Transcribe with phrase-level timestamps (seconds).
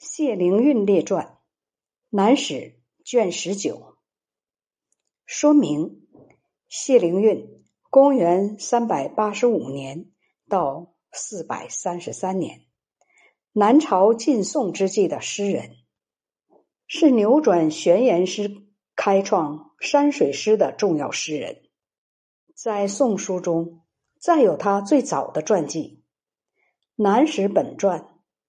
[0.00, 1.36] 谢灵运列传，
[2.08, 3.98] 南史卷十九。
[5.26, 6.08] 说明：
[6.70, 10.10] 谢灵运，公元三百八十五年
[10.48, 12.62] 到四百三十三年，
[13.52, 15.76] 南朝晋宋之际的诗人，
[16.86, 21.60] 是扭转玄言诗、开创山水诗的重要诗人。
[22.54, 23.82] 在宋书中，
[24.18, 26.02] 再有他最早的传记
[27.02, 28.00] 《南史本传》，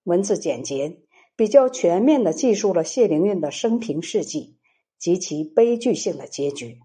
[0.04, 1.02] 文字简洁。
[1.42, 4.60] 比较全面的记述了谢灵运的生平事迹
[5.00, 6.78] 及其悲剧性的结局。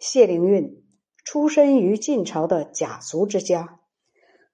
[0.00, 0.82] 谢灵运
[1.22, 3.78] 出身于晋朝的甲族之家，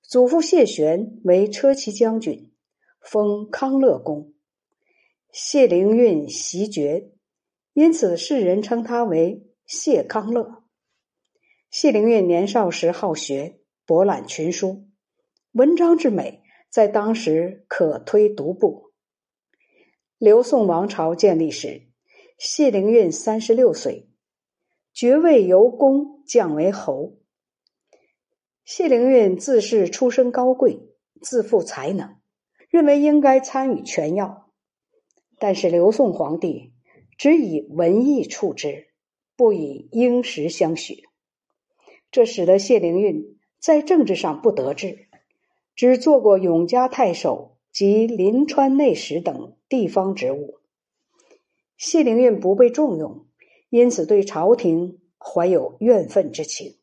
[0.02, 2.52] 祖父谢玄为车骑将军，
[3.00, 4.34] 封康乐公。
[5.32, 7.10] 谢灵运袭爵，
[7.72, 10.62] 因此世人称他为谢康乐。
[11.70, 14.84] 谢灵运年少时好学，博览群书，
[15.52, 16.43] 文章之美。
[16.74, 18.90] 在当时可推独步。
[20.18, 21.86] 刘宋王朝建立时，
[22.36, 24.08] 谢灵运三十六岁，
[24.92, 27.20] 爵位由公降为侯。
[28.64, 30.80] 谢灵运自恃出身高贵，
[31.22, 32.16] 自负才能，
[32.68, 34.50] 认为应该参与权要，
[35.38, 36.72] 但是刘宋皇帝
[37.16, 38.88] 只以文艺处之，
[39.36, 41.04] 不以英实相许，
[42.10, 45.06] 这使得谢灵运在政治上不得志。
[45.74, 50.60] 只做过永嘉太守及临川内史等地方职务。
[51.76, 53.26] 谢灵运不被重用，
[53.68, 56.76] 因此对朝廷怀有怨愤之情。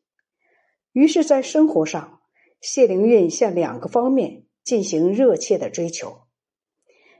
[0.92, 2.20] 于是，在生活上，
[2.60, 6.24] 谢灵运向两个方面进行热切的追求：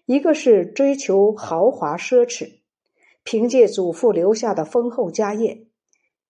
[0.04, 2.60] 一个是追求豪华奢侈，
[3.24, 5.66] 凭借祖父留下的丰厚家业，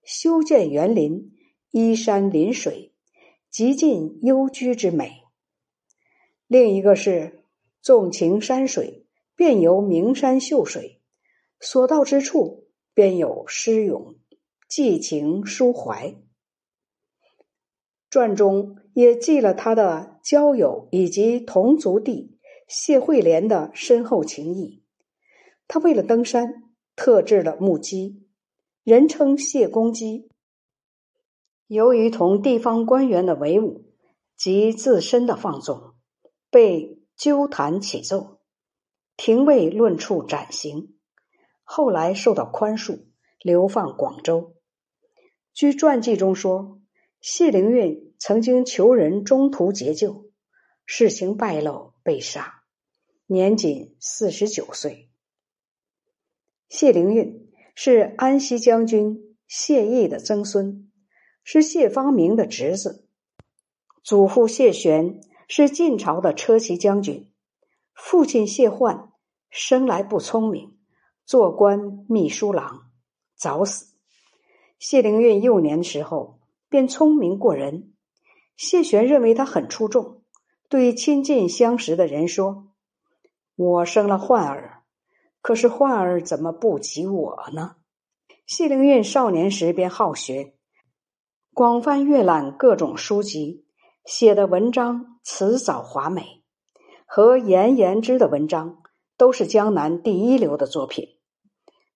[0.05, 1.33] 修建园林，
[1.73, 2.93] 依山临水，
[3.51, 5.22] 极尽幽居之美。
[6.53, 7.47] 另一个是
[7.81, 11.01] 纵情山水，便游名山秀水，
[11.59, 14.17] 所到之处便有诗咏，
[14.69, 16.15] 寄情抒怀。
[18.11, 22.37] 传中也记了他的交友以及同族弟
[22.69, 24.83] 谢惠莲的深厚情谊。
[25.67, 28.27] 他为了登山，特制了木屐，
[28.85, 30.29] 人称谢公屐。
[31.67, 33.87] 由于同地方官员的为伍
[34.37, 35.95] 及自身的放纵。
[36.53, 38.41] 被纠弹起奏，
[39.17, 40.95] 廷尉论处斩刑，
[41.63, 43.07] 后来受到宽恕，
[43.41, 44.55] 流放广州。
[45.55, 46.83] 据传记中说，
[47.23, 50.31] 谢灵运曾经求人中途解救，
[50.85, 52.65] 事情败露，被杀，
[53.25, 55.09] 年仅四十九岁。
[56.69, 60.93] 谢灵运是安西将军谢毅的曾孙，
[61.45, 63.09] 是谢方明的侄子，
[64.05, 65.19] 祖父谢玄。
[65.55, 67.31] 是晋朝的车骑将军，
[67.93, 69.13] 父亲谢焕
[69.51, 70.79] 生来不聪明，
[71.27, 72.85] 做官秘书郎，
[73.37, 73.95] 早死。
[74.79, 77.93] 谢灵运幼年时候便聪明过人，
[78.57, 80.23] 谢玄认为他很出众，
[80.71, 82.69] 对亲近相识的人说
[83.55, 84.85] ：“我生了焕儿，
[85.43, 87.77] 可是焕儿怎么不及我呢？”
[88.49, 90.55] 谢灵运少年时便好学，
[91.53, 93.67] 广泛阅览各种书籍。
[94.05, 96.43] 写的文章辞藻华美，
[97.07, 98.83] 和严言之的文章
[99.17, 101.21] 都是江南第一流的作品。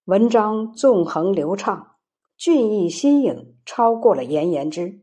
[0.04, 1.96] 文章纵横流畅，
[2.36, 5.00] 俊逸新颖，超过了严言之，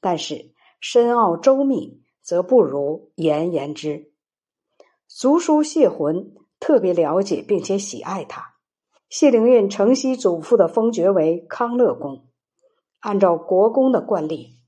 [0.00, 4.14] 但是深奥周密，则不如严言之。
[5.06, 8.54] 族叔谢浑特别了解并且喜爱他。
[9.10, 12.26] 谢灵运承袭祖父的封爵为康乐公，
[13.00, 14.61] 按照国公的惯例。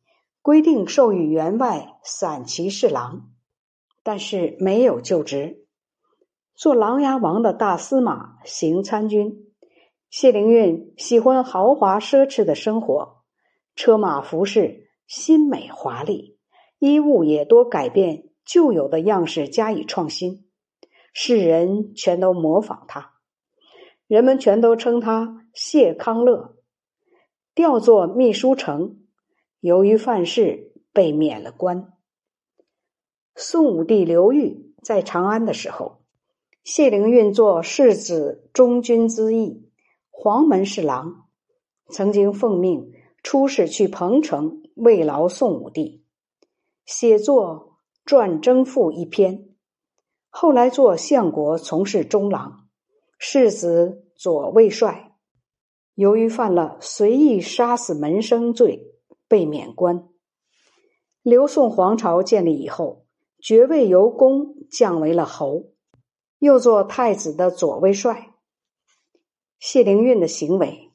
[0.44, 3.30] 规定授予员外散骑侍郎，
[4.02, 5.64] 但是没有就职。
[6.54, 9.54] 做琅琊王的大司马行参军，
[10.10, 13.22] 谢灵运喜欢豪华奢侈的生活，
[13.74, 16.38] 车马服饰新美华丽，
[16.78, 20.44] 衣物也多改变旧有的样式加以创新，
[21.14, 23.14] 世人全都模仿他，
[24.06, 26.54] 人们全都称他谢康乐，
[27.54, 28.98] 调作秘书丞。
[29.64, 31.90] 由于犯事被免了官。
[33.34, 36.02] 宋武帝刘裕在长安的时候，
[36.62, 39.70] 谢灵运做世子中军资议、
[40.10, 41.30] 黄门侍郎，
[41.88, 46.04] 曾经奉命出使去彭城慰劳宋武帝，
[46.84, 49.48] 写作《传征赋》一篇。
[50.28, 52.68] 后来做相国，从事中郎，
[53.16, 55.14] 世子左卫帅，
[55.94, 58.90] 由于犯了随意杀死门生罪。
[59.34, 60.08] 被免官。
[61.22, 63.04] 刘宋皇朝建立以后，
[63.42, 65.72] 爵位由公降为了侯。
[66.38, 68.34] 又做太子的左卫帅。
[69.58, 70.90] 谢灵运的行为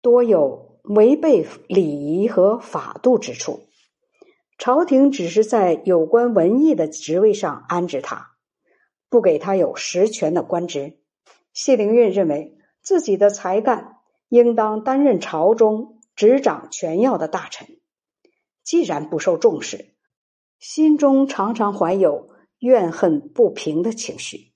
[0.00, 3.62] 多有违背礼仪和法度之处，
[4.58, 8.36] 朝廷只是在有关文艺的职位上安置他，
[9.08, 11.00] 不给他有实权的官职。
[11.52, 13.96] 谢灵运认为自己的才干
[14.28, 17.66] 应当担任朝中执掌权要的大臣，
[18.62, 19.94] 既然不受重视，
[20.58, 24.52] 心中常常怀有怨恨不平的情绪。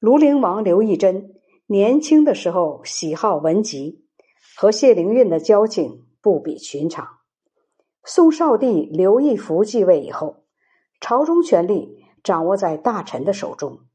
[0.00, 1.34] 庐陵王刘义珍。
[1.66, 4.04] 年轻的时候喜好文集，
[4.58, 7.08] 和谢灵运的交情不比寻常。
[8.04, 10.44] 宋少帝刘义福继位以后，
[11.00, 13.86] 朝中权力掌握在大臣的手中。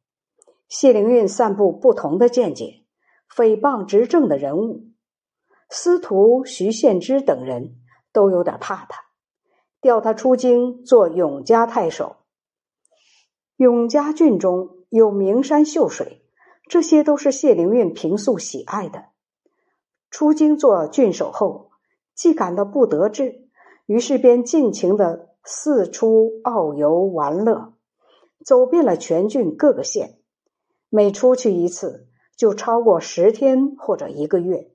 [0.68, 2.84] 谢灵运散布不同的见解，
[3.30, 4.88] 诽谤执政的人物，
[5.70, 7.76] 司徒徐献之等人
[8.14, 9.02] 都有点怕他，
[9.82, 12.18] 调他出京做永嘉太守。
[13.56, 16.24] 永嘉郡中有名山秀水。
[16.70, 19.06] 这些都是谢灵运平素喜爱的。
[20.12, 21.72] 出京做郡守后，
[22.14, 23.48] 既感到不得志，
[23.86, 27.74] 于是便尽情的四处遨游玩乐，
[28.44, 30.20] 走遍了全郡各个县。
[30.90, 34.70] 每出去一次，就超过十天或者一个月。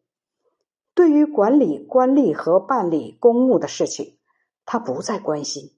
[0.94, 4.18] 对于管理官吏和办理公务的事情，
[4.64, 5.72] 他不再关心。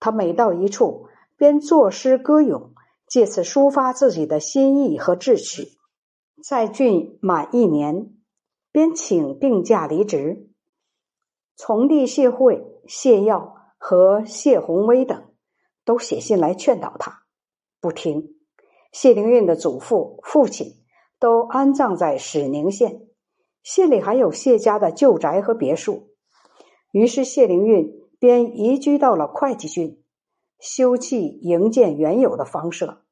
[0.00, 2.72] 他每到一处，便作诗歌咏。
[3.08, 5.78] 借此抒发自己的心意和志趣，
[6.42, 8.10] 在郡满一年，
[8.72, 10.50] 便请病假离职。
[11.54, 15.22] 从弟谢惠、谢耀和谢鸿威等
[15.84, 17.22] 都写信来劝导他，
[17.80, 18.34] 不听。
[18.90, 20.72] 谢灵运的祖父、父亲
[21.20, 23.06] 都安葬在始宁县，
[23.66, 26.10] 县里还有谢家的旧宅和别墅。
[26.92, 30.00] 于是谢灵运便移居到了会稽郡。
[30.60, 33.02] 修葺营建原有的房舍，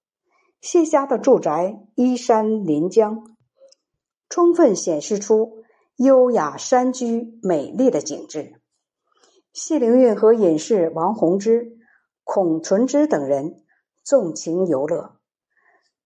[0.61, 3.37] 谢家的住宅依山临江，
[4.29, 5.65] 充分显示出
[5.97, 8.61] 优雅山居美丽的景致。
[9.53, 11.77] 谢灵运和隐士王洪之、
[12.23, 13.57] 孔纯之等人
[14.05, 15.17] 纵情游乐，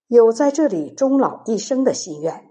[0.07, 2.48] 有在这里终老一生的心愿。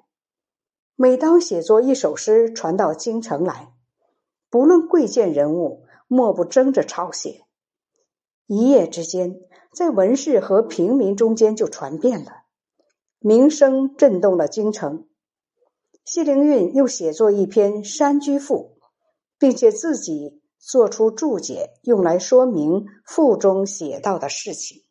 [1.00, 3.72] 每当写作一首诗传到京城来，
[4.50, 7.44] 不论贵贱人物，莫不争着抄写。
[8.48, 9.38] 一夜之间，
[9.72, 12.32] 在文士和平民中间就传遍了，
[13.20, 15.06] 名声震动了京城。
[16.04, 18.76] 谢灵运又写作一篇《山居赋》，
[19.38, 24.82] 并且自己做出注解，用来说明赋中写到的事情。